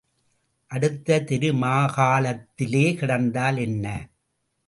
[0.71, 3.85] அடுத்த திருமாகாளத்திலே கிடந்தால் என்ன?